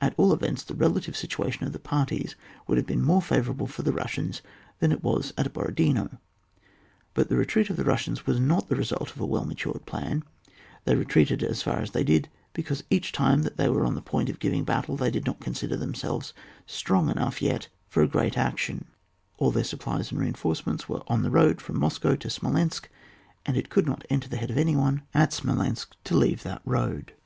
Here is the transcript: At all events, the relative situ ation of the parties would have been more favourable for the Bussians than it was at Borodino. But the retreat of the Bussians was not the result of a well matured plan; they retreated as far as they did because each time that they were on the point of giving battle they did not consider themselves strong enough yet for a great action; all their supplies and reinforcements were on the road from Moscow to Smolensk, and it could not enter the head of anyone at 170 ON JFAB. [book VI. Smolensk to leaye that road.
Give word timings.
At 0.00 0.14
all 0.16 0.32
events, 0.32 0.62
the 0.64 0.74
relative 0.74 1.14
situ 1.14 1.44
ation 1.44 1.66
of 1.66 1.74
the 1.74 1.78
parties 1.78 2.36
would 2.66 2.78
have 2.78 2.86
been 2.86 3.02
more 3.04 3.20
favourable 3.20 3.66
for 3.66 3.82
the 3.82 3.92
Bussians 3.92 4.40
than 4.78 4.90
it 4.92 5.04
was 5.04 5.34
at 5.36 5.52
Borodino. 5.52 6.16
But 7.12 7.28
the 7.28 7.36
retreat 7.36 7.68
of 7.68 7.76
the 7.76 7.84
Bussians 7.84 8.24
was 8.24 8.40
not 8.40 8.70
the 8.70 8.76
result 8.76 9.10
of 9.14 9.20
a 9.20 9.26
well 9.26 9.44
matured 9.44 9.84
plan; 9.84 10.22
they 10.86 10.94
retreated 10.96 11.42
as 11.42 11.60
far 11.62 11.80
as 11.80 11.90
they 11.90 12.02
did 12.02 12.30
because 12.54 12.82
each 12.88 13.12
time 13.12 13.42
that 13.42 13.58
they 13.58 13.68
were 13.68 13.84
on 13.84 13.94
the 13.94 14.00
point 14.00 14.30
of 14.30 14.38
giving 14.38 14.64
battle 14.64 14.96
they 14.96 15.10
did 15.10 15.26
not 15.26 15.38
consider 15.38 15.76
themselves 15.76 16.32
strong 16.64 17.10
enough 17.10 17.42
yet 17.42 17.68
for 17.88 18.02
a 18.02 18.08
great 18.08 18.38
action; 18.38 18.86
all 19.36 19.50
their 19.50 19.64
supplies 19.64 20.10
and 20.10 20.18
reinforcements 20.18 20.88
were 20.88 21.02
on 21.08 21.20
the 21.20 21.30
road 21.30 21.60
from 21.60 21.78
Moscow 21.78 22.16
to 22.16 22.30
Smolensk, 22.30 22.88
and 23.44 23.54
it 23.54 23.68
could 23.68 23.84
not 23.84 24.06
enter 24.08 24.30
the 24.30 24.38
head 24.38 24.50
of 24.50 24.56
anyone 24.56 25.02
at 25.12 25.34
170 25.34 25.34
ON 25.34 25.34
JFAB. 25.34 25.40
[book 25.40 25.40
VI. 25.40 25.42
Smolensk 25.42 25.92
to 26.04 26.14
leaye 26.14 26.42
that 26.42 26.62
road. 26.64 27.12